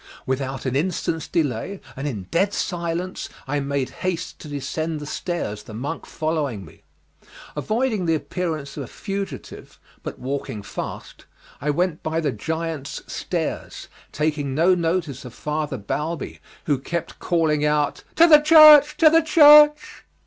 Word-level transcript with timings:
Without 0.25 0.65
an 0.65 0.75
instant's 0.75 1.27
delay 1.27 1.79
and 1.95 2.07
in 2.07 2.23
dead 2.31 2.55
silence, 2.55 3.29
I 3.45 3.59
made 3.59 3.91
haste 4.01 4.39
to 4.39 4.47
descend 4.47 4.99
the 4.99 5.05
stairs, 5.05 5.61
the 5.61 5.75
monk 5.75 6.07
following 6.07 6.65
me. 6.65 6.81
Avoiding 7.55 8.07
the 8.07 8.15
appearance 8.15 8.75
of 8.77 8.81
a 8.83 8.87
fugitive, 8.87 9.77
but 10.01 10.17
walking 10.17 10.63
fast, 10.63 11.25
I 11.61 11.69
went 11.69 12.01
by 12.01 12.19
the 12.19 12.31
giants' 12.31 13.03
Stairs, 13.05 13.89
taking 14.11 14.55
no 14.55 14.73
notice 14.73 15.23
of 15.23 15.35
Father 15.35 15.77
Balbi, 15.77 16.39
who 16.65 16.79
kept 16.79 17.19
calling 17.19 17.63
out 17.63 18.03
"To 18.15 18.25
the 18.27 18.39
church! 18.39 18.97
to 18.97 19.09
the 19.11 19.21
church!" 19.21 20.03